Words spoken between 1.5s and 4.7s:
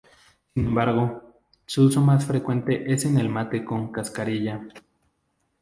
su uso más frecuente es en el mate con cascarilla.